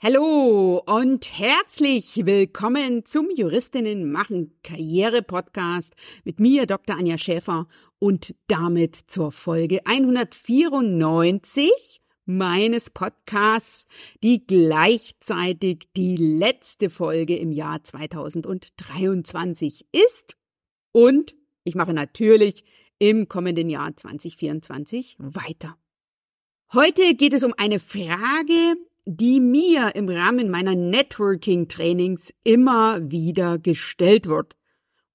[0.00, 6.96] Hallo und herzlich willkommen zum Juristinnen machen Karriere Podcast mit mir Dr.
[6.96, 7.66] Anja Schäfer
[7.98, 13.88] und damit zur Folge 194 meines Podcasts,
[14.22, 20.36] die gleichzeitig die letzte Folge im Jahr 2023 ist
[20.92, 21.34] und
[21.64, 22.62] ich mache natürlich
[23.00, 25.76] im kommenden Jahr 2024 weiter.
[26.72, 28.76] Heute geht es um eine Frage,
[29.10, 34.54] die mir im Rahmen meiner Networking-Trainings immer wieder gestellt wird.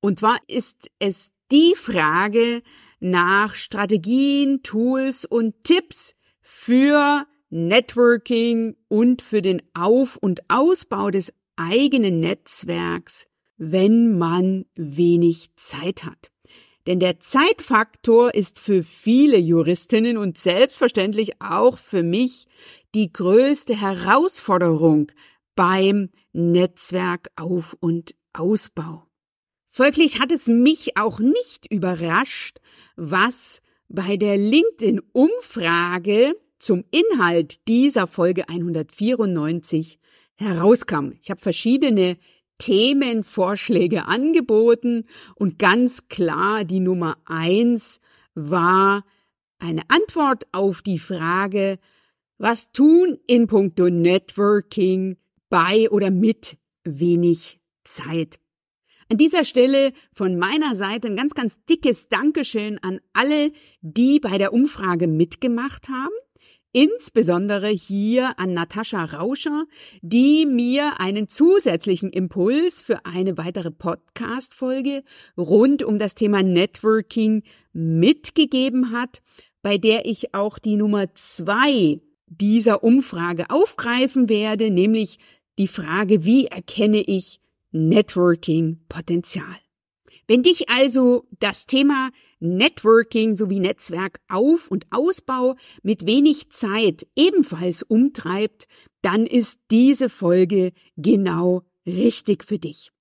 [0.01, 2.63] Und zwar ist es die Frage
[2.99, 12.19] nach Strategien, Tools und Tipps für Networking und für den Auf- und Ausbau des eigenen
[12.19, 16.32] Netzwerks, wenn man wenig Zeit hat.
[16.85, 22.45] Denn der Zeitfaktor ist für viele Juristinnen und selbstverständlich auch für mich
[22.93, 25.11] die größte Herausforderung
[25.55, 29.07] beim Netzwerkauf- und Ausbau.
[29.67, 32.59] Folglich hat es mich auch nicht überrascht,
[32.95, 39.99] was bei der LinkedIn-Umfrage zum Inhalt dieser Folge 194
[40.35, 41.11] herauskam.
[41.19, 42.17] Ich habe verschiedene
[42.57, 47.99] Themenvorschläge angeboten und ganz klar die Nummer eins
[48.35, 49.03] war
[49.59, 51.79] eine Antwort auf die Frage,
[52.37, 55.17] was tun in puncto Networking
[55.49, 58.39] bei oder mit wenig Zeit?
[59.09, 64.37] An dieser Stelle von meiner Seite ein ganz, ganz dickes Dankeschön an alle, die bei
[64.37, 66.13] der Umfrage mitgemacht haben.
[66.75, 69.65] Insbesondere hier an Natascha Rauscher,
[70.01, 75.03] die mir einen zusätzlichen Impuls für eine weitere Podcast-Folge
[75.37, 77.43] rund um das Thema Networking
[77.73, 79.21] mitgegeben hat,
[79.61, 85.19] bei der ich auch die Nummer zwei dieser Umfrage aufgreifen werde, nämlich
[85.59, 87.39] die Frage, wie erkenne ich
[87.71, 89.45] Networking-Potenzial?
[90.27, 98.67] Wenn dich also das Thema Networking sowie Netzwerkauf- und Ausbau mit wenig Zeit ebenfalls umtreibt,
[99.01, 102.91] dann ist diese Folge genau richtig für dich.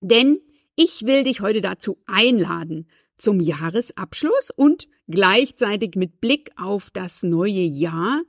[0.00, 0.40] Denn
[0.74, 2.88] ich will dich heute dazu einladen,
[3.18, 8.22] zum Jahresabschluss und gleichzeitig mit Blick auf das neue Jahr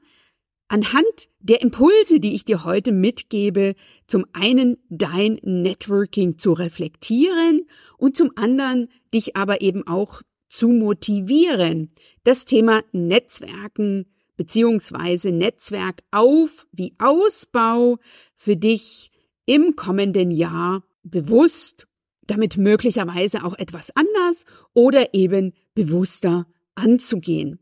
[0.68, 3.76] anhand der Impulse, die ich dir heute mitgebe,
[4.08, 7.68] zum einen dein Networking zu reflektieren
[7.98, 11.92] und zum anderen dich aber eben auch zu motivieren,
[12.24, 14.06] das Thema Netzwerken
[14.38, 17.98] beziehungsweise Netzwerkauf wie Ausbau
[18.36, 19.12] für dich
[19.46, 21.88] im kommenden Jahr bewusst,
[22.28, 26.46] damit möglicherweise auch etwas anders oder eben bewusster
[26.76, 27.60] anzugehen.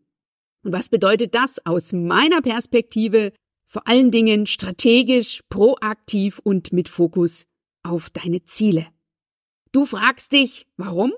[0.65, 3.31] Und was bedeutet das aus meiner Perspektive?
[3.67, 7.45] Vor allen Dingen strategisch, proaktiv und mit Fokus
[7.83, 8.87] auf deine Ziele.
[9.71, 11.13] Du fragst dich, warum?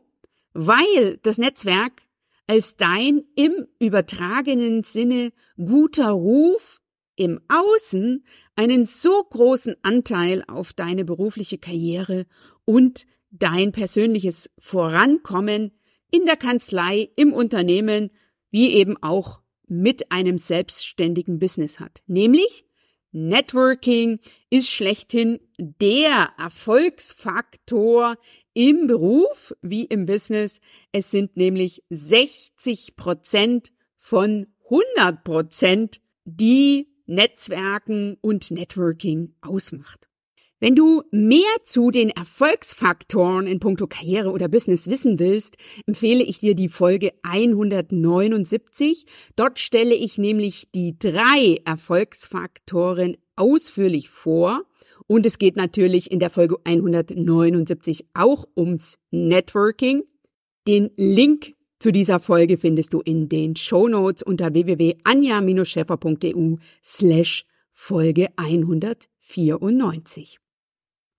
[0.52, 2.02] Weil das Netzwerk
[2.46, 6.82] als dein im übertragenen Sinne guter Ruf
[7.16, 8.26] im Außen
[8.58, 12.26] einen so großen Anteil auf deine berufliche Karriere
[12.66, 15.72] und dein persönliches Vorankommen
[16.12, 18.12] in der Kanzlei, im Unternehmen
[18.52, 22.02] wie eben auch mit einem selbstständigen Business hat.
[22.08, 22.66] Nämlich
[23.12, 24.20] Networking
[24.50, 28.18] ist schlechthin der Erfolgsfaktor
[28.54, 30.60] im Beruf wie im Business.
[30.92, 40.07] Es sind nämlich 60 Prozent von 100 Prozent, die Netzwerken und Networking ausmacht.
[40.60, 46.40] Wenn du mehr zu den Erfolgsfaktoren in puncto Karriere oder Business wissen willst, empfehle ich
[46.40, 49.06] dir die Folge 179.
[49.36, 54.64] Dort stelle ich nämlich die drei Erfolgsfaktoren ausführlich vor.
[55.06, 60.06] Und es geht natürlich in der Folge 179 auch ums Networking.
[60.68, 68.30] Den Link zu dieser Folge findest du in den Show Notes unter www.anja-scheffer.eu slash Folge
[68.38, 70.40] 194.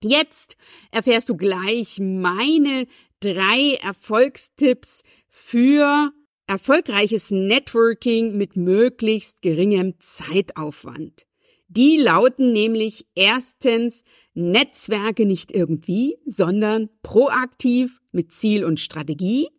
[0.01, 0.55] Jetzt
[0.91, 2.87] erfährst du gleich meine
[3.19, 6.11] drei Erfolgstipps für
[6.47, 11.27] erfolgreiches Networking mit möglichst geringem Zeitaufwand.
[11.67, 14.03] Die lauten nämlich erstens
[14.33, 19.49] Netzwerke nicht irgendwie, sondern proaktiv mit Ziel und Strategie.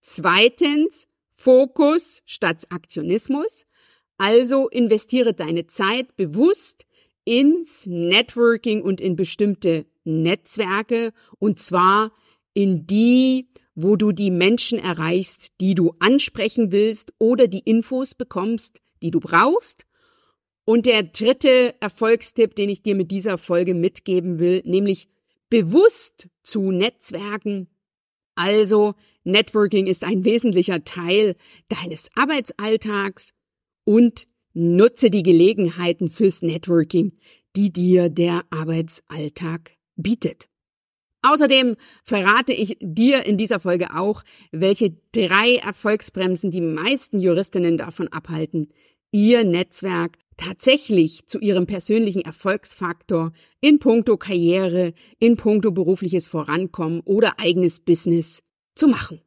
[0.00, 3.64] Zweitens Fokus statt Aktionismus.
[4.18, 6.86] Also investiere deine Zeit bewusst
[7.26, 12.12] ins Networking und in bestimmte Netzwerke und zwar
[12.54, 18.80] in die, wo du die Menschen erreichst, die du ansprechen willst oder die Infos bekommst,
[19.02, 19.84] die du brauchst.
[20.64, 25.08] Und der dritte Erfolgstipp, den ich dir mit dieser Folge mitgeben will, nämlich
[25.50, 27.68] bewusst zu Netzwerken.
[28.34, 28.94] Also,
[29.24, 31.36] Networking ist ein wesentlicher Teil
[31.68, 33.32] deines Arbeitsalltags
[33.84, 34.26] und
[34.56, 37.12] nutze die Gelegenheiten fürs Networking,
[37.54, 40.48] die dir der Arbeitsalltag bietet.
[41.22, 44.22] Außerdem verrate ich dir in dieser Folge auch,
[44.52, 48.72] welche drei Erfolgsbremsen die meisten Juristinnen davon abhalten,
[49.10, 57.40] ihr Netzwerk tatsächlich zu ihrem persönlichen Erfolgsfaktor in puncto Karriere, in puncto berufliches Vorankommen oder
[57.40, 58.42] eigenes Business
[58.74, 59.20] zu machen.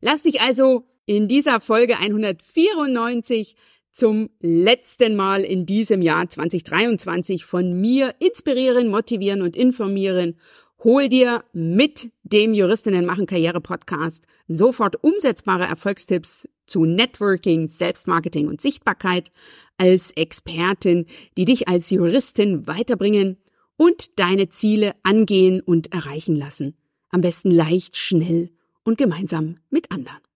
[0.00, 3.56] Lass dich also in dieser Folge 194
[3.92, 10.38] zum letzten Mal in diesem Jahr 2023 von mir inspirieren, motivieren und informieren.
[10.82, 18.60] Hol dir mit dem Juristinnen machen Karriere Podcast sofort umsetzbare Erfolgstipps zu Networking, Selbstmarketing und
[18.60, 19.30] Sichtbarkeit
[19.76, 21.06] als Expertin,
[21.36, 23.36] die dich als Juristin weiterbringen
[23.76, 26.76] und deine Ziele angehen und erreichen lassen.
[27.10, 28.50] Am besten leicht, schnell
[28.84, 30.31] und gemeinsam mit anderen.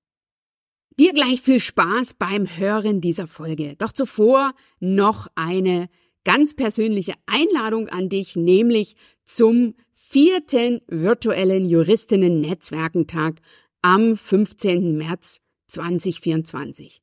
[0.99, 3.77] Dir gleich viel Spaß beim Hören dieser Folge.
[3.77, 5.91] Doch zuvor noch eine
[6.25, 13.43] ganz persönliche Einladung an dich, nämlich zum vierten virtuellen Juristinnen-Netzwerkentag
[13.83, 14.97] am 15.
[14.97, 17.03] März 2024.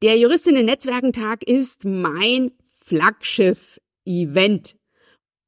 [0.00, 2.52] Der Juristinnen-Netzwerkentag ist mein
[2.86, 4.74] Flaggschiff-Event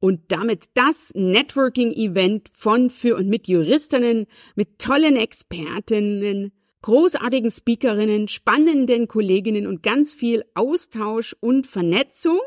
[0.00, 9.08] und damit das Networking-Event von, für und mit Juristinnen, mit tollen Expertinnen, großartigen Speakerinnen, spannenden
[9.08, 12.38] Kolleginnen und ganz viel Austausch und Vernetzung.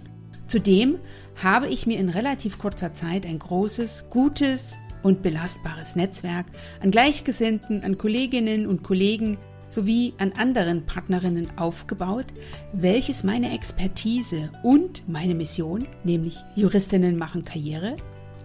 [0.48, 0.98] Zudem
[1.40, 4.74] habe ich mir in relativ kurzer Zeit ein großes, gutes
[5.04, 6.46] und belastbares Netzwerk
[6.82, 12.26] an Gleichgesinnten, an Kolleginnen und Kollegen sowie an anderen Partnerinnen aufgebaut,
[12.72, 17.96] welches meine Expertise und meine Mission, nämlich Juristinnen machen Karriere,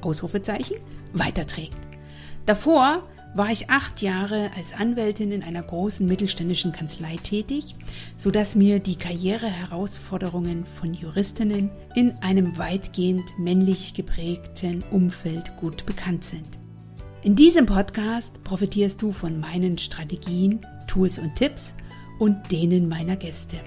[0.01, 0.77] Ausrufezeichen,
[1.13, 1.88] weiterträgt.
[2.49, 3.03] Davor
[3.35, 7.75] war ich acht Jahre als Anwältin in einer großen mittelständischen Kanzlei tätig,
[8.17, 16.47] sodass mir die Karriereherausforderungen von Juristinnen in einem weitgehend männlich geprägten Umfeld gut bekannt sind.
[17.21, 21.75] In diesem Podcast profitierst du von meinen Strategien, Tools und Tipps
[22.17, 23.57] und denen meiner Gäste.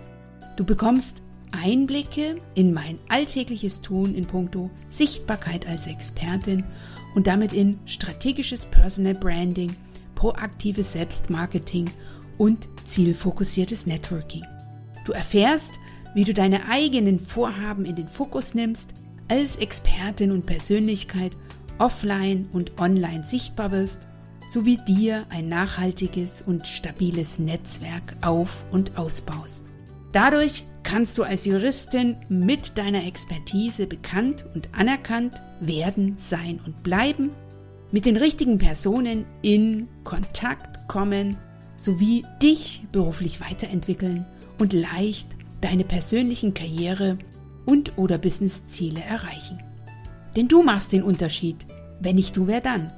[0.56, 6.64] Du bekommst Einblicke in mein alltägliches Tun in puncto Sichtbarkeit als Expertin
[7.14, 9.75] und damit in strategisches Personal Branding,
[10.14, 11.90] proaktives Selbstmarketing
[12.38, 14.45] und zielfokussiertes Networking.
[15.04, 15.73] Du erfährst,
[16.14, 18.90] wie du deine eigenen Vorhaben in den Fokus nimmst,
[19.28, 21.33] als Expertin und Persönlichkeit
[21.78, 24.00] offline und online sichtbar wirst,
[24.50, 29.64] sowie dir ein nachhaltiges und stabiles Netzwerk auf und ausbaust.
[30.12, 37.31] Dadurch kannst du als Juristin mit deiner Expertise bekannt und anerkannt werden, sein und bleiben,
[37.90, 41.37] mit den richtigen Personen in Kontakt kommen
[41.76, 44.25] sowie dich beruflich weiterentwickeln
[44.59, 45.26] und leicht
[45.61, 47.19] deine persönlichen Karriere
[47.66, 49.61] und oder Businessziele erreichen.
[50.37, 51.57] Denn du machst den Unterschied.
[52.00, 52.90] Wenn nicht du, wer dann?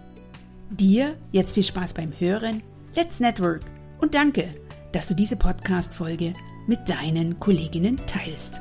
[0.70, 2.62] Dir jetzt viel Spaß beim Hören.
[2.94, 3.62] Let's Network
[4.00, 4.48] und danke,
[4.92, 6.32] dass du diese Podcast-Folge
[6.66, 8.54] mit deinen Kolleginnen teilst.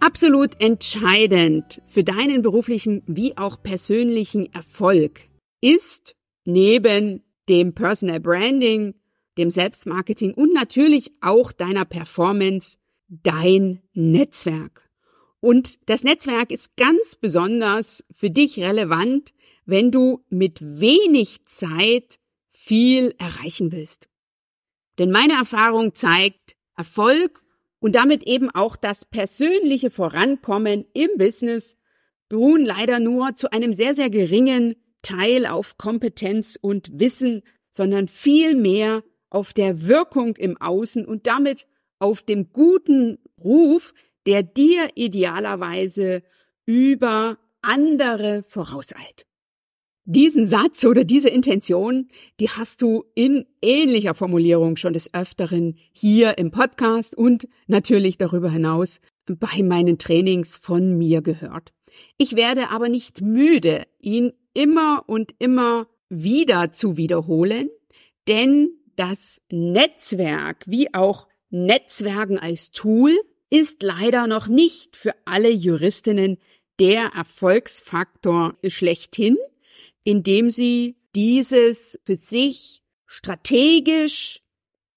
[0.00, 5.20] Absolut entscheidend für deinen beruflichen wie auch persönlichen Erfolg
[5.60, 8.94] ist neben dem Personal Branding,
[9.36, 12.76] dem Selbstmarketing und natürlich auch deiner Performance
[13.08, 14.88] dein Netzwerk.
[15.40, 19.32] Und das Netzwerk ist ganz besonders für dich relevant,
[19.66, 22.18] wenn du mit wenig Zeit
[22.48, 24.08] viel erreichen willst.
[24.98, 27.42] Denn meine Erfahrung zeigt, Erfolg
[27.80, 31.76] und damit eben auch das persönliche Vorankommen im Business
[32.28, 38.56] beruhen leider nur zu einem sehr, sehr geringen Teil auf Kompetenz und Wissen, sondern viel
[38.56, 41.66] mehr auf der Wirkung im Außen und damit
[41.98, 43.94] auf dem guten Ruf,
[44.26, 46.22] der dir idealerweise
[46.64, 49.26] über andere vorauseilt.
[50.08, 52.06] Diesen Satz oder diese Intention,
[52.38, 58.48] die hast du in ähnlicher Formulierung schon des Öfteren hier im Podcast und natürlich darüber
[58.48, 61.72] hinaus bei meinen Trainings von mir gehört.
[62.18, 67.68] Ich werde aber nicht müde, ihn immer und immer wieder zu wiederholen,
[68.28, 73.12] denn das Netzwerk wie auch Netzwerken als Tool
[73.50, 76.38] ist leider noch nicht für alle Juristinnen
[76.78, 79.36] der Erfolgsfaktor schlechthin,
[80.06, 84.40] indem sie dieses für sich strategisch,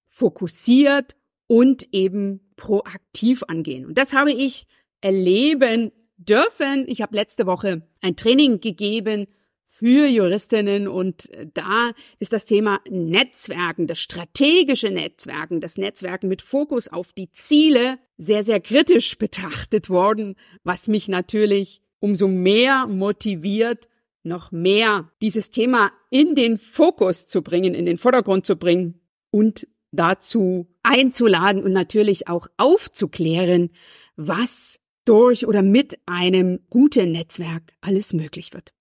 [0.06, 1.16] fokussiert
[1.48, 3.86] und eben proaktiv angehen.
[3.86, 4.68] Und das habe ich
[5.00, 6.84] erleben dürfen.
[6.86, 9.26] Ich habe letzte Woche ein Training gegeben
[9.66, 11.90] für Juristinnen und da
[12.20, 18.44] ist das Thema Netzwerken, das strategische Netzwerken, das Netzwerken mit Fokus auf die Ziele sehr,
[18.44, 23.88] sehr kritisch betrachtet worden, was mich natürlich umso mehr motiviert,
[24.22, 29.00] noch mehr dieses Thema in den Fokus zu bringen, in den Vordergrund zu bringen
[29.30, 33.70] und dazu einzuladen und natürlich auch aufzuklären,
[34.16, 38.72] was durch oder mit einem guten Netzwerk alles möglich wird.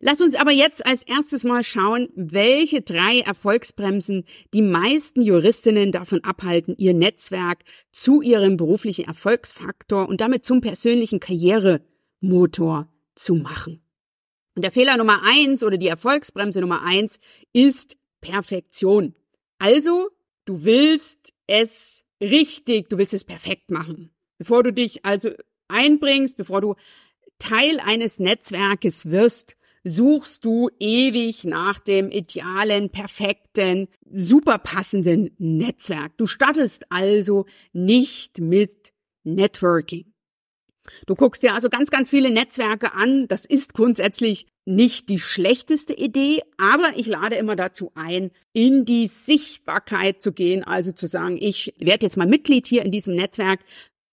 [0.00, 6.22] Lass uns aber jetzt als erstes mal schauen, welche drei Erfolgsbremsen die meisten Juristinnen davon
[6.24, 13.83] abhalten, ihr Netzwerk zu ihrem beruflichen Erfolgsfaktor und damit zum persönlichen Karrieremotor zu machen.
[14.54, 17.18] Und der Fehler Nummer eins oder die Erfolgsbremse Nummer eins
[17.52, 19.14] ist Perfektion.
[19.58, 20.10] Also,
[20.44, 24.10] du willst es richtig, du willst es perfekt machen.
[24.38, 25.30] Bevor du dich also
[25.68, 26.74] einbringst, bevor du
[27.38, 36.16] Teil eines Netzwerkes wirst, suchst du ewig nach dem idealen, perfekten, super passenden Netzwerk.
[36.16, 38.92] Du startest also nicht mit
[39.24, 40.13] Networking.
[41.06, 43.26] Du guckst dir also ganz, ganz viele Netzwerke an.
[43.28, 49.06] Das ist grundsätzlich nicht die schlechteste Idee, aber ich lade immer dazu ein, in die
[49.06, 53.60] Sichtbarkeit zu gehen, also zu sagen, ich werde jetzt mal Mitglied hier in diesem Netzwerk,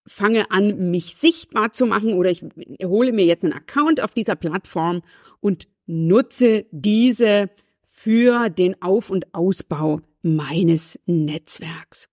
[0.05, 2.43] fange an, mich sichtbar zu machen oder ich
[2.83, 5.03] hole mir jetzt einen Account auf dieser Plattform
[5.39, 7.49] und nutze diese
[7.83, 12.07] für den Auf- und Ausbau meines Netzwerks.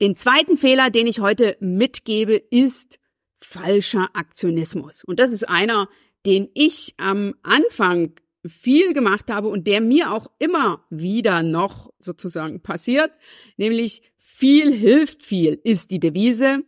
[0.00, 2.99] Den zweiten Fehler, den ich heute mitgebe, ist
[3.42, 5.04] falscher Aktionismus.
[5.04, 5.88] Und das ist einer,
[6.26, 8.12] den ich am Anfang
[8.46, 13.12] viel gemacht habe und der mir auch immer wieder noch sozusagen passiert,
[13.56, 16.62] nämlich viel hilft viel ist die Devise.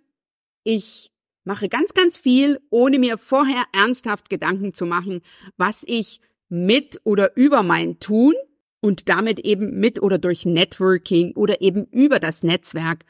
[0.64, 1.10] Ich
[1.44, 5.22] mache ganz, ganz viel, ohne mir vorher ernsthaft Gedanken zu machen,
[5.56, 8.34] was ich mit oder über mein Tun
[8.80, 13.04] und damit eben mit oder durch Networking oder eben über das Netzwerk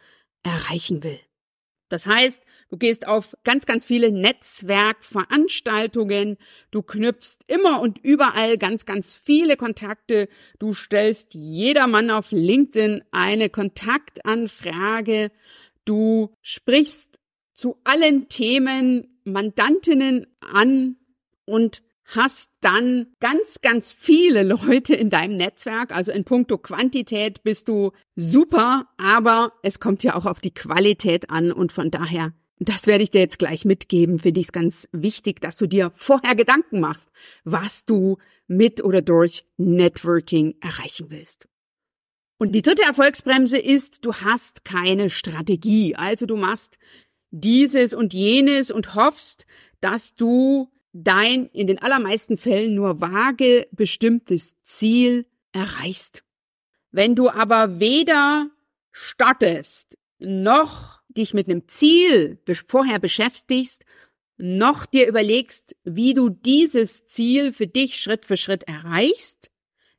[0.45, 1.19] erreichen will.
[1.89, 2.43] Das heißt,
[2.73, 6.39] du gehst auf ganz, ganz viele Netzwerkveranstaltungen,
[6.71, 10.27] du knüpfst immer und überall ganz, ganz viele Kontakte,
[10.59, 15.31] du stellst jedermann auf LinkedIn eine Kontaktanfrage,
[15.85, 17.21] du sprichst
[17.53, 20.97] zu allen Themen Mandantinnen an
[21.45, 25.95] und hast dann ganz, ganz viele Leute in deinem Netzwerk.
[25.95, 31.29] Also in puncto Quantität bist du super, aber es kommt ja auch auf die Qualität
[31.29, 34.89] an und von daher, das werde ich dir jetzt gleich mitgeben, finde ich es ganz
[34.93, 37.09] wichtig, dass du dir vorher Gedanken machst,
[37.45, 41.49] was du mit oder durch Networking erreichen willst.
[42.39, 45.95] Und die dritte Erfolgsbremse ist, du hast keine Strategie.
[45.95, 46.77] Also du machst
[47.31, 49.47] dieses und jenes und hoffst,
[49.81, 56.25] dass du dein in den allermeisten Fällen nur vage bestimmtes Ziel erreichst.
[56.91, 58.51] Wenn du aber weder
[58.91, 63.85] startest, noch dich mit einem Ziel vorher beschäftigst,
[64.39, 69.51] noch dir überlegst, wie du dieses Ziel für dich Schritt für Schritt erreichst,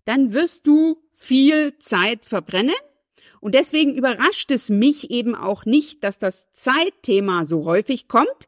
[0.06, 2.76] dann wirst du viel Zeit verbrennen.
[3.40, 8.48] Und deswegen überrascht es mich eben auch nicht, dass das Zeitthema so häufig kommt,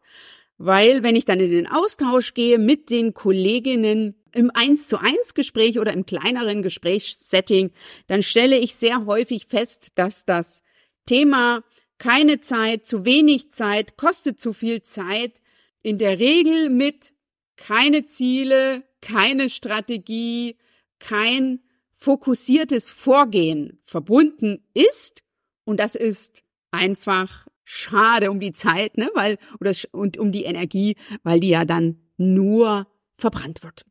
[0.57, 5.33] weil wenn ich dann in den Austausch gehe mit den Kolleginnen im eins zu eins
[5.33, 7.71] Gespräch oder im kleineren Gesprächssetting,
[8.07, 10.63] dann stelle ich sehr häufig fest, dass das
[11.05, 11.63] Thema
[11.97, 15.41] keine Zeit, zu wenig Zeit, kostet zu viel Zeit,
[15.81, 17.13] in der Regel mit
[17.55, 20.57] keine Ziele, keine Strategie,
[20.99, 21.59] kein
[21.93, 25.21] fokussiertes Vorgehen verbunden ist.
[25.63, 30.95] Und das ist einfach schade um die Zeit, ne, weil, oder, und um die Energie,
[31.23, 32.87] weil die ja dann nur
[33.17, 33.85] verbrannt wird.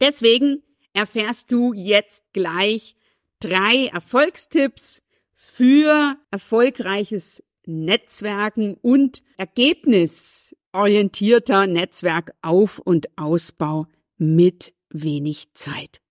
[0.00, 0.62] Deswegen
[0.92, 2.96] erfährst du jetzt gleich
[3.40, 5.02] drei Erfolgstipps
[5.56, 13.86] für erfolgreiches Netzwerken und ergebnisorientierter Netzwerkauf- und Ausbau
[14.18, 16.02] mit wenig Zeit.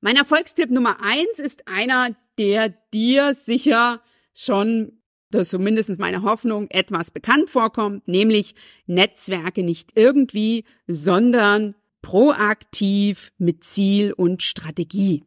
[0.00, 4.02] Mein Erfolgstipp Nummer eins ist einer, der dir sicher
[4.34, 13.30] schon, das ist zumindest meine Hoffnung, etwas bekannt vorkommt, nämlich Netzwerke nicht irgendwie, sondern proaktiv
[13.38, 15.22] mit Ziel und Strategie.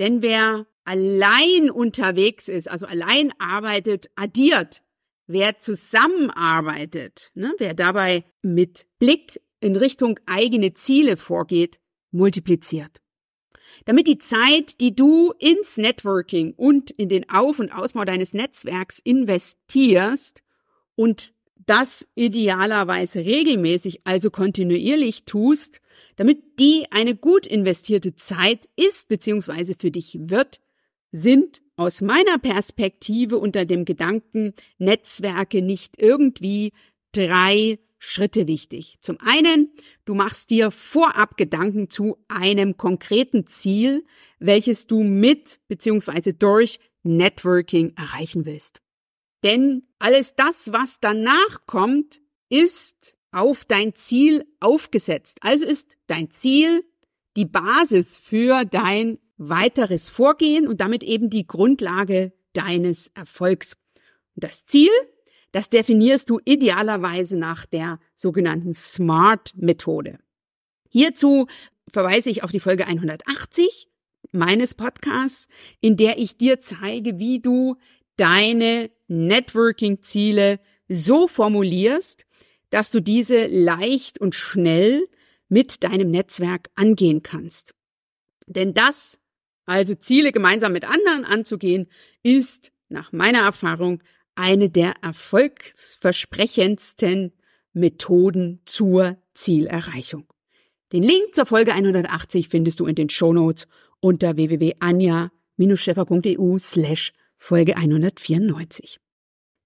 [0.00, 4.82] Denn wer allein unterwegs ist, also allein arbeitet, addiert.
[5.26, 11.78] Wer zusammenarbeitet, ne, wer dabei mit Blick in Richtung eigene Ziele vorgeht,
[12.10, 13.02] multipliziert.
[13.84, 18.98] Damit die Zeit, die du ins Networking und in den Auf- und Ausbau deines Netzwerks
[18.98, 20.42] investierst
[20.94, 21.34] und
[21.66, 25.82] das idealerweise regelmäßig, also kontinuierlich tust,
[26.16, 29.74] damit die eine gut investierte Zeit ist bzw.
[29.78, 30.60] für dich wird,
[31.12, 36.72] sind aus meiner Perspektive unter dem Gedanken Netzwerke nicht irgendwie
[37.12, 38.96] drei Schritte wichtig.
[39.00, 39.72] Zum einen,
[40.04, 44.04] du machst dir vorab Gedanken zu einem konkreten Ziel,
[44.38, 46.32] welches du mit bzw.
[46.32, 48.80] durch Networking erreichen willst.
[49.42, 55.38] Denn alles das, was danach kommt, ist auf dein Ziel aufgesetzt.
[55.40, 56.84] Also ist dein Ziel
[57.36, 63.76] die Basis für dein weiteres Vorgehen und damit eben die Grundlage deines Erfolgs.
[64.34, 64.90] Und das Ziel,
[65.52, 70.18] das definierst du idealerweise nach der sogenannten SMART-Methode.
[70.90, 71.46] Hierzu
[71.88, 73.88] verweise ich auf die Folge 180
[74.32, 75.48] meines Podcasts,
[75.80, 77.76] in der ich dir zeige, wie du
[78.16, 82.26] deine Networking-Ziele so formulierst,
[82.70, 85.06] dass du diese leicht und schnell
[85.48, 87.74] mit deinem Netzwerk angehen kannst.
[88.46, 89.17] Denn das
[89.68, 91.86] also Ziele gemeinsam mit anderen anzugehen,
[92.22, 94.02] ist nach meiner Erfahrung
[94.34, 97.34] eine der erfolgsversprechendsten
[97.72, 100.24] Methoden zur Zielerreichung.
[100.92, 103.68] Den Link zur Folge 180 findest du in den Shownotes
[104.00, 108.98] unter www.anja-scheffer.eu slash Folge 194.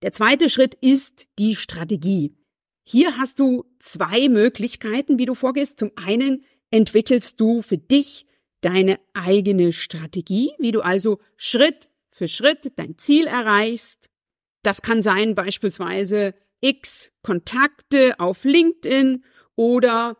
[0.02, 2.34] Der zweite Schritt ist die Strategie.
[2.82, 5.78] Hier hast du zwei Möglichkeiten, wie du vorgehst.
[5.78, 8.26] Zum einen entwickelst du für dich
[8.62, 14.08] deine eigene Strategie, wie du also Schritt für Schritt dein Ziel erreichst.
[14.62, 19.24] Das kann sein beispielsweise x Kontakte auf LinkedIn
[19.56, 20.16] oder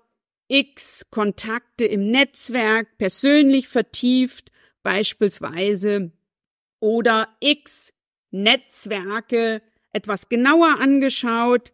[0.49, 4.51] x Kontakte im Netzwerk persönlich vertieft
[4.83, 6.13] beispielsweise
[6.81, 7.93] oder x
[8.31, 11.73] Netzwerke etwas genauer angeschaut.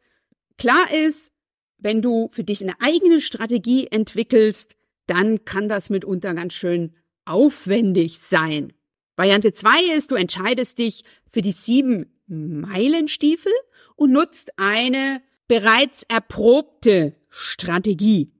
[0.58, 1.32] Klar ist,
[1.78, 4.76] wenn du für dich eine eigene Strategie entwickelst,
[5.08, 6.94] dann kann das mitunter ganz schön
[7.24, 8.72] aufwendig sein.
[9.16, 13.52] Variante zwei ist, du entscheidest dich für die sieben Meilenstiefel
[13.96, 18.32] und nutzt eine bereits erprobte Strategie.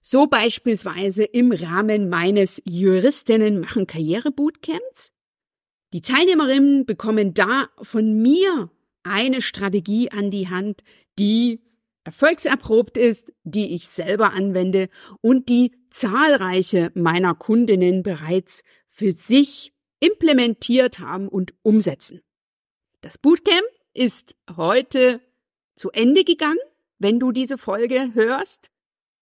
[0.00, 5.12] So beispielsweise im Rahmen meines Juristinnen machen Karriere Bootcamps.
[5.92, 8.70] Die Teilnehmerinnen bekommen da von mir
[9.02, 10.82] eine Strategie an die Hand,
[11.18, 11.60] die
[12.08, 14.88] erfolgserprobt ist, die ich selber anwende
[15.20, 22.22] und die zahlreiche meiner Kundinnen bereits für sich implementiert haben und umsetzen.
[23.02, 25.20] Das Bootcamp ist heute
[25.76, 26.58] zu Ende gegangen,
[26.98, 28.70] wenn du diese Folge hörst.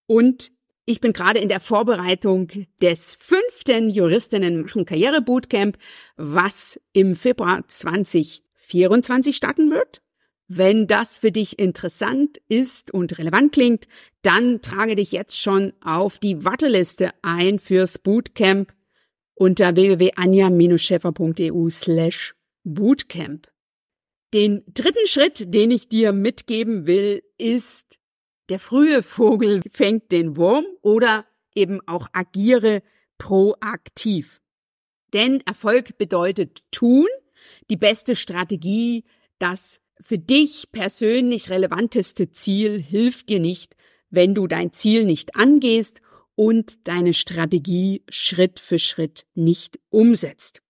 [0.05, 0.53] Und
[0.85, 2.49] ich bin gerade in der Vorbereitung
[2.81, 5.77] des fünften Juristinnen machen Karriere Bootcamp,
[6.15, 10.01] was im Februar 2024 starten wird.
[10.47, 13.87] Wenn das für dich interessant ist und relevant klingt,
[14.21, 18.73] dann trage dich jetzt schon auf die Warteliste ein fürs Bootcamp
[19.35, 22.33] unter www.anja-scheffer.eu slash
[22.63, 23.51] Bootcamp.
[24.33, 27.97] Den dritten Schritt, den ich dir mitgeben will, ist,
[28.49, 32.83] der frühe Vogel fängt den Wurm oder eben auch agiere
[33.17, 34.41] proaktiv.
[35.13, 37.07] Denn Erfolg bedeutet tun,
[37.69, 39.03] die beste Strategie,
[39.39, 43.75] das für dich persönlich relevanteste Ziel hilft dir nicht,
[44.09, 46.01] wenn du dein Ziel nicht angehst
[46.35, 50.61] und deine Strategie Schritt für Schritt nicht umsetzt.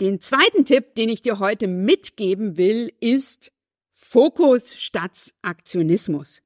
[0.00, 3.52] Den zweiten Tipp, den ich dir heute mitgeben will, ist
[3.92, 6.42] Fokus statt Aktionismus.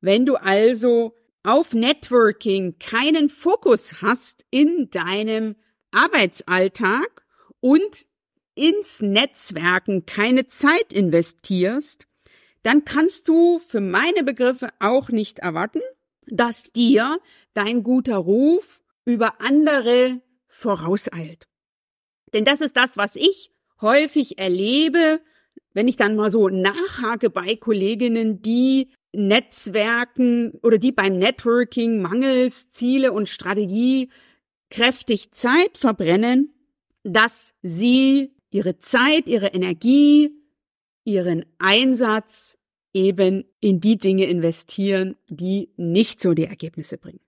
[0.00, 5.56] Wenn du also auf Networking keinen Fokus hast in deinem
[5.90, 7.24] Arbeitsalltag
[7.60, 8.06] und
[8.54, 12.06] ins Netzwerken keine Zeit investierst,
[12.62, 15.80] dann kannst du für meine Begriffe auch nicht erwarten,
[16.26, 17.18] dass dir
[17.52, 21.46] dein guter Ruf über andere vorauseilt.
[22.32, 25.20] Denn das ist das, was ich häufig erlebe,
[25.72, 32.70] wenn ich dann mal so nachhake bei Kolleginnen, die Netzwerken oder die beim Networking mangels
[32.70, 34.10] Ziele und Strategie
[34.70, 36.52] kräftig Zeit verbrennen,
[37.04, 40.30] dass sie ihre Zeit, ihre Energie,
[41.02, 42.56] ihren Einsatz
[42.92, 47.18] eben in die Dinge investieren, die nicht so die Ergebnisse bringen.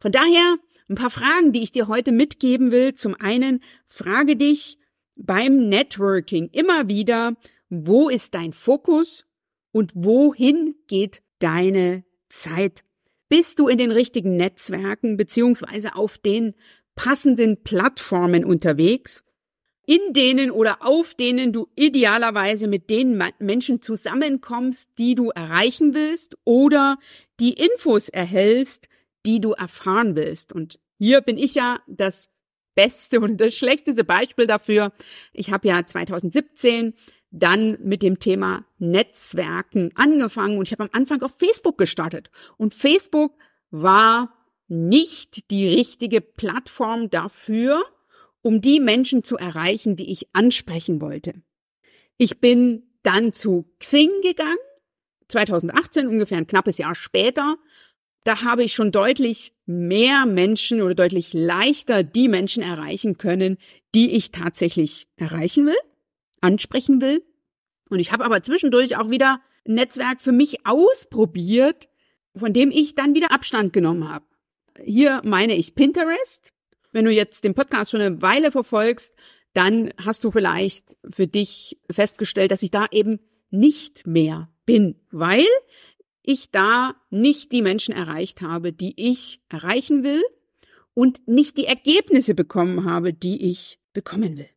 [0.00, 0.56] Von daher
[0.88, 2.96] ein paar Fragen, die ich dir heute mitgeben will.
[2.96, 4.78] Zum einen, frage dich
[5.14, 7.36] beim Networking immer wieder,
[7.68, 9.24] wo ist dein Fokus
[9.70, 12.82] und wohin geht deine Zeit?
[13.28, 16.54] Bist du in den richtigen Netzwerken beziehungsweise auf den
[16.96, 19.22] passenden Plattformen unterwegs,
[19.86, 26.36] in denen oder auf denen du idealerweise mit den Menschen zusammenkommst, die du erreichen willst
[26.44, 26.98] oder
[27.38, 28.88] die Infos erhältst,
[29.24, 30.52] die du erfahren willst.
[30.52, 32.30] Und hier bin ich ja das
[32.74, 34.92] beste und das schlechteste Beispiel dafür.
[35.32, 36.94] Ich habe ja 2017
[37.30, 42.30] dann mit dem Thema Netzwerken angefangen und ich habe am Anfang auf Facebook gestartet.
[42.56, 43.34] Und Facebook
[43.70, 44.32] war
[44.68, 47.84] nicht die richtige Plattform dafür,
[48.46, 51.34] um die Menschen zu erreichen, die ich ansprechen wollte.
[52.16, 54.56] Ich bin dann zu Xing gegangen,
[55.26, 57.56] 2018, ungefähr ein knappes Jahr später,
[58.22, 63.58] da habe ich schon deutlich mehr Menschen oder deutlich leichter die Menschen erreichen können,
[63.96, 65.78] die ich tatsächlich erreichen will,
[66.40, 67.24] ansprechen will.
[67.90, 71.88] Und ich habe aber zwischendurch auch wieder ein Netzwerk für mich ausprobiert,
[72.36, 74.24] von dem ich dann wieder Abstand genommen habe.
[74.84, 76.52] Hier meine ich Pinterest.
[76.92, 79.14] Wenn du jetzt den Podcast schon eine Weile verfolgst,
[79.52, 83.20] dann hast du vielleicht für dich festgestellt, dass ich da eben
[83.50, 85.46] nicht mehr bin, weil
[86.22, 90.22] ich da nicht die Menschen erreicht habe, die ich erreichen will
[90.92, 94.48] und nicht die Ergebnisse bekommen habe, die ich bekommen will.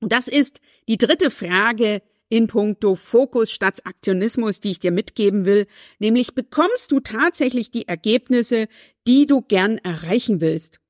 [0.00, 5.44] Und das ist die dritte Frage in puncto Fokus statt Aktionismus, die ich dir mitgeben
[5.44, 5.66] will,
[5.98, 8.68] nämlich bekommst du tatsächlich die Ergebnisse,
[9.06, 10.80] die du gern erreichen willst?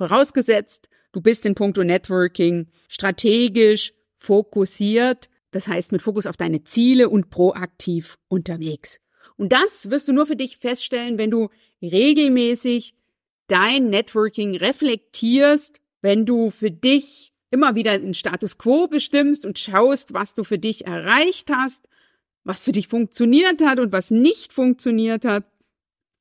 [0.00, 7.10] Vorausgesetzt, du bist in puncto Networking strategisch fokussiert, das heißt mit Fokus auf deine Ziele
[7.10, 8.98] und proaktiv unterwegs.
[9.36, 11.50] Und das wirst du nur für dich feststellen, wenn du
[11.82, 12.94] regelmäßig
[13.46, 20.14] dein Networking reflektierst, wenn du für dich immer wieder den Status quo bestimmst und schaust,
[20.14, 21.86] was du für dich erreicht hast,
[22.42, 25.44] was für dich funktioniert hat und was nicht funktioniert hat.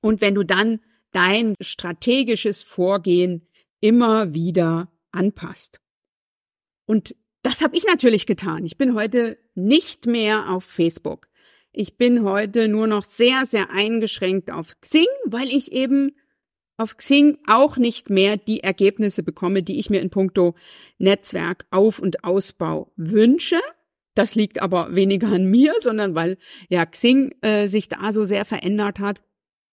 [0.02, 0.82] Und wenn du dann
[1.14, 3.46] dein strategisches Vorgehen
[3.82, 5.80] immer wieder anpasst.
[6.86, 8.66] Und das habe ich natürlich getan.
[8.66, 11.28] Ich bin heute nicht mehr auf Facebook.
[11.72, 16.16] Ich bin heute nur noch sehr, sehr eingeschränkt auf Xing, weil ich eben
[16.78, 20.56] auf Xing auch nicht mehr die Ergebnisse bekomme, die ich mir in puncto
[20.98, 23.60] Netzwerk Auf- und Ausbau wünsche.
[24.16, 26.38] Das liegt aber weniger an mir, sondern weil
[26.70, 29.22] ja Xing äh, sich da so sehr verändert hat.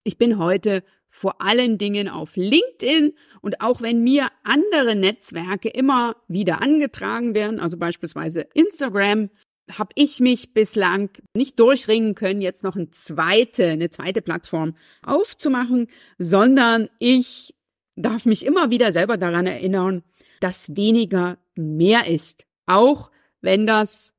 [0.04, 6.16] Ich bin heute vor allen Dingen auf LinkedIn und auch wenn mir andere Netzwerke immer
[6.28, 9.30] wieder angetragen werden, also beispielsweise Instagram,
[9.70, 15.88] habe ich mich bislang nicht durchringen können, jetzt noch eine zweite, eine zweite Plattform aufzumachen,
[16.18, 17.54] sondern ich
[17.96, 20.02] darf mich immer wieder selber daran erinnern,
[20.40, 22.44] dass weniger mehr ist.
[22.66, 24.12] Auch wenn das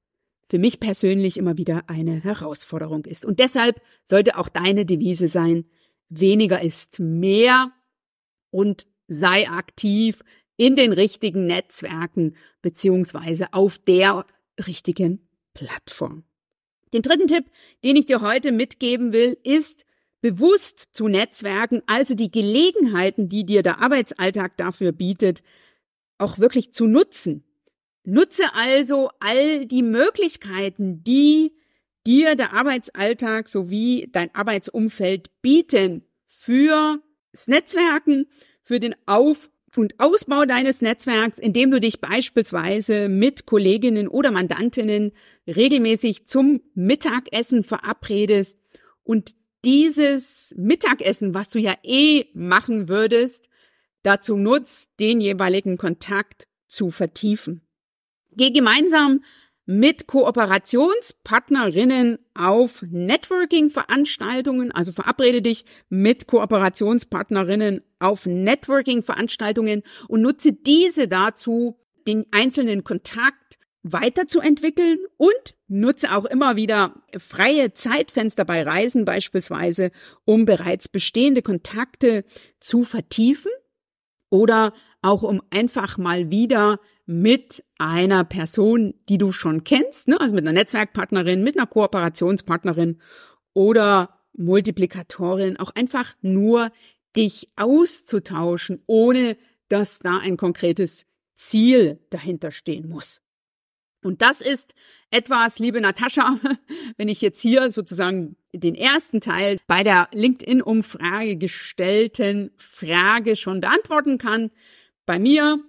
[0.49, 3.25] für mich persönlich immer wieder eine Herausforderung ist.
[3.25, 5.65] Und deshalb sollte auch deine Devise sein,
[6.09, 7.71] weniger ist mehr
[8.51, 10.23] und sei aktiv
[10.57, 14.25] in den richtigen Netzwerken beziehungsweise auf der
[14.65, 16.23] richtigen Plattform.
[16.93, 17.45] Den dritten Tipp,
[17.83, 19.85] den ich dir heute mitgeben will, ist
[20.21, 25.43] bewusst zu Netzwerken, also die Gelegenheiten, die dir der Arbeitsalltag dafür bietet,
[26.17, 27.43] auch wirklich zu nutzen.
[28.03, 31.53] Nutze also all die Möglichkeiten, die
[32.07, 36.99] dir der Arbeitsalltag sowie dein Arbeitsumfeld bieten für
[37.33, 38.27] das Netzwerken,
[38.63, 45.11] für den Auf- und Ausbau deines Netzwerks, indem du dich beispielsweise mit Kolleginnen oder Mandantinnen
[45.45, 48.57] regelmäßig zum Mittagessen verabredest
[49.03, 53.45] und dieses Mittagessen, was du ja eh machen würdest,
[54.01, 57.61] dazu nutzt, den jeweiligen Kontakt zu vertiefen.
[58.31, 59.23] Geh gemeinsam
[59.67, 71.77] mit Kooperationspartnerinnen auf Networking-Veranstaltungen, also verabrede dich mit Kooperationspartnerinnen auf Networking-Veranstaltungen und nutze diese dazu,
[72.07, 79.91] den einzelnen Kontakt weiterzuentwickeln und nutze auch immer wieder freie Zeitfenster bei Reisen beispielsweise,
[80.23, 82.23] um bereits bestehende Kontakte
[82.61, 83.51] zu vertiefen
[84.29, 90.35] oder auch um einfach mal wieder mit einer Person, die du schon kennst, ne, also
[90.35, 92.99] mit einer Netzwerkpartnerin, mit einer Kooperationspartnerin
[93.53, 96.71] oder Multiplikatorin, auch einfach nur
[97.15, 99.37] dich auszutauschen, ohne
[99.69, 103.21] dass da ein konkretes Ziel dahinter stehen muss.
[104.03, 104.73] Und das ist
[105.11, 106.39] etwas, liebe Natascha,
[106.97, 114.17] wenn ich jetzt hier sozusagen den ersten Teil bei der LinkedIn-Umfrage gestellten Frage schon beantworten
[114.17, 114.51] kann.
[115.05, 115.59] Bei mir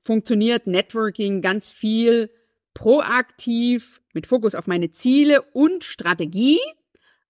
[0.00, 2.30] funktioniert Networking ganz viel
[2.74, 6.60] proaktiv mit Fokus auf meine Ziele und Strategie.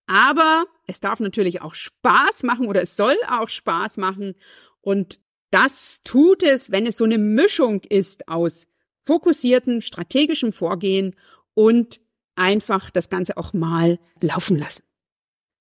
[0.07, 4.35] Aber es darf natürlich auch Spaß machen oder es soll auch Spaß machen.
[4.81, 5.19] Und
[5.51, 8.69] das tut es, wenn es so eine Mischung ist aus
[9.05, 11.17] fokussiertem, strategischem Vorgehen
[11.55, 12.01] und
[12.35, 14.83] einfach das Ganze auch mal laufen lassen.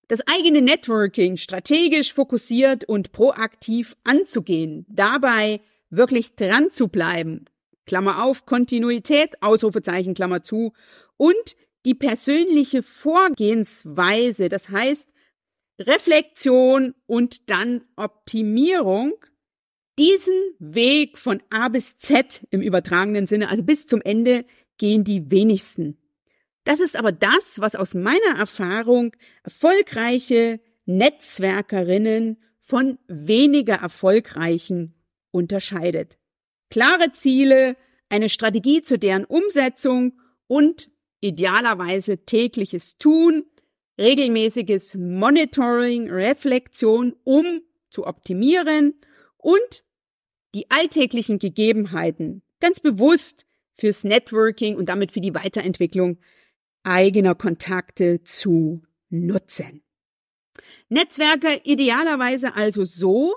[0.08, 7.46] Das eigene Networking strategisch fokussiert und proaktiv anzugehen, dabei wirklich dran zu bleiben,
[7.86, 10.74] Klammer auf, Kontinuität, Ausrufezeichen, Klammer zu,
[11.18, 15.10] und die persönliche Vorgehensweise, das heißt
[15.80, 19.14] Reflexion und dann Optimierung,
[19.98, 24.46] diesen Weg von A bis Z im übertragenen Sinne, also bis zum Ende,
[24.78, 25.98] gehen die wenigsten.
[26.66, 34.96] Das ist aber das, was aus meiner Erfahrung erfolgreiche Netzwerkerinnen von weniger erfolgreichen
[35.32, 36.18] unterscheidet.
[36.72, 37.78] Klare Ziele,
[38.10, 40.90] eine Strategie zu deren Umsetzung und
[41.22, 43.46] idealerweise tägliches Tun,
[44.00, 48.96] regelmäßiges Monitoring, Reflexion, um zu optimieren
[49.38, 49.84] und
[50.56, 56.18] die alltäglichen Gegebenheiten ganz bewusst fürs Networking und damit für die Weiterentwicklung
[56.86, 59.84] eigener Kontakte zu nutzen.
[60.90, 63.36] Netzwerke idealerweise also so,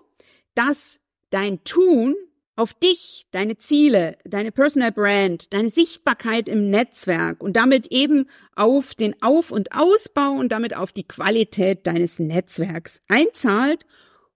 [0.55, 2.15] dass dein Tun
[2.57, 8.97] auf dich, deine Ziele, deine Personal Brand, deine Sichtbarkeit im Netzwerk und damit eben auf
[8.97, 13.87] den Auf- und Ausbau und damit auf die Qualität deines Netzwerks einzahlt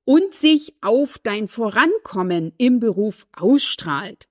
[0.04, 4.28] und sich auf dein Vorankommen im Beruf ausstrahlt.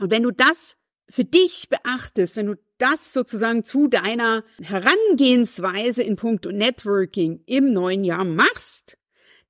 [0.00, 0.76] Und wenn du das
[1.08, 8.04] für dich beachtest, wenn du das sozusagen zu deiner Herangehensweise in puncto Networking im neuen
[8.04, 8.96] Jahr machst,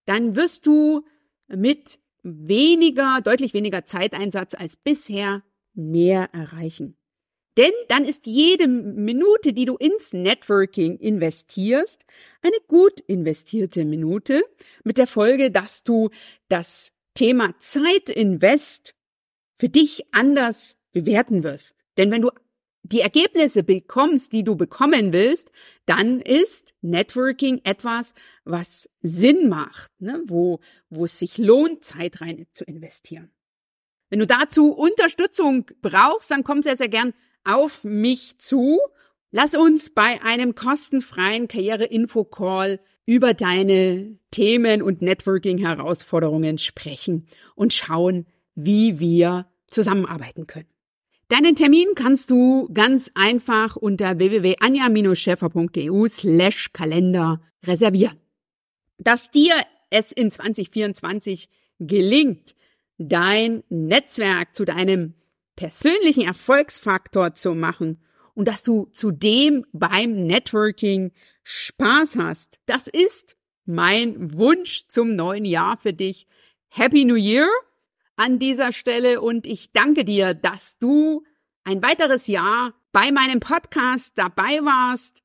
[0.04, 1.04] dann wirst du
[1.48, 5.42] mit weniger, deutlich weniger Zeiteinsatz als bisher
[5.74, 6.96] mehr erreichen.
[7.56, 12.04] Denn dann ist jede Minute, die du ins Networking investierst,
[12.42, 14.44] eine gut investierte Minute
[14.84, 16.10] mit der Folge, dass du
[16.48, 18.94] das Thema Zeitinvest
[19.58, 21.74] für dich anders bewerten wirst.
[21.98, 22.30] Denn wenn du
[22.82, 25.52] die Ergebnisse bekommst, die du bekommen willst,
[25.86, 28.14] dann ist Networking etwas,
[28.44, 30.22] was Sinn macht, ne?
[30.26, 33.30] wo, wo es sich lohnt, Zeit rein zu investieren.
[34.08, 37.14] Wenn du dazu Unterstützung brauchst, dann komm sehr, sehr gern
[37.44, 38.80] auf mich zu.
[39.30, 48.98] Lass uns bei einem kostenfreien Karriere-Info-Call über deine Themen und Networking-Herausforderungen sprechen und schauen, wie
[48.98, 50.68] wir zusammenarbeiten können.
[51.30, 58.18] Deinen Termin kannst du ganz einfach unter www.anja-schäfer.eu slash Kalender reservieren.
[58.98, 59.54] Dass dir
[59.90, 62.56] es in 2024 gelingt,
[62.98, 65.14] dein Netzwerk zu deinem
[65.54, 68.02] persönlichen Erfolgsfaktor zu machen
[68.34, 71.12] und dass du zudem beim Networking
[71.44, 76.26] Spaß hast, das ist mein Wunsch zum neuen Jahr für dich.
[76.70, 77.46] Happy New Year!
[78.20, 81.24] An dieser Stelle und ich danke dir, dass du
[81.64, 85.22] ein weiteres Jahr bei meinem Podcast dabei warst,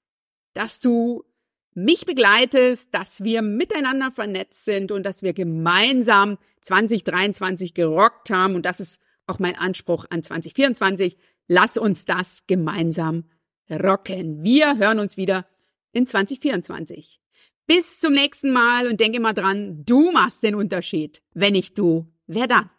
[0.53, 1.25] dass du
[1.73, 8.65] mich begleitest, dass wir miteinander vernetzt sind und dass wir gemeinsam 2023 gerockt haben und
[8.65, 11.17] das ist auch mein Anspruch an 2024.
[11.49, 13.25] Lass uns das gemeinsam
[13.69, 14.41] rocken.
[14.41, 15.45] Wir hören uns wieder
[15.91, 17.19] in 2024.
[17.67, 21.21] Bis zum nächsten Mal und denke mal dran, du machst den Unterschied.
[21.33, 22.69] Wenn nicht du, wer dann?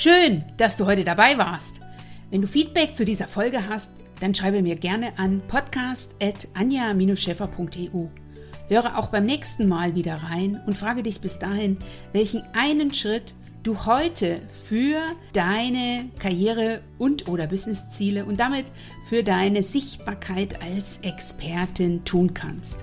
[0.00, 1.74] Schön, dass du heute dabei warst.
[2.30, 8.06] Wenn du Feedback zu dieser Folge hast, dann schreibe mir gerne an podcast.anja-scheffer.eu.
[8.68, 11.78] Höre auch beim nächsten Mal wieder rein und frage dich bis dahin,
[12.12, 13.34] welchen einen Schritt
[13.64, 15.00] du heute für
[15.32, 18.66] deine Karriere und oder Businessziele und damit
[19.08, 22.76] für deine Sichtbarkeit als Expertin tun kannst.